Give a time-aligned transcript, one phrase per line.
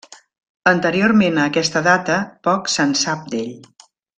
[0.71, 2.17] Anteriorment a aquesta data
[2.49, 3.57] poc se'n sap d'ell.